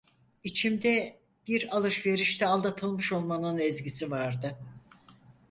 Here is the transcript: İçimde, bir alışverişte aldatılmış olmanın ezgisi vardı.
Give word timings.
İçimde, 0.43 1.19
bir 1.47 1.75
alışverişte 1.77 2.47
aldatılmış 2.47 3.13
olmanın 3.13 3.57
ezgisi 3.59 4.11
vardı. 4.11 4.57